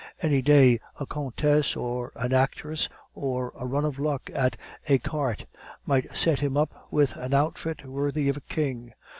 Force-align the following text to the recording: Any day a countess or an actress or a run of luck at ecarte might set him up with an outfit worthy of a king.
Any 0.19 0.41
day 0.41 0.79
a 0.99 1.05
countess 1.05 1.75
or 1.75 2.11
an 2.15 2.33
actress 2.33 2.89
or 3.13 3.53
a 3.55 3.67
run 3.67 3.85
of 3.85 3.99
luck 3.99 4.31
at 4.33 4.57
ecarte 4.89 5.45
might 5.85 6.17
set 6.17 6.39
him 6.39 6.57
up 6.57 6.87
with 6.89 7.15
an 7.17 7.35
outfit 7.35 7.85
worthy 7.85 8.27
of 8.27 8.37
a 8.37 8.41
king. 8.41 8.93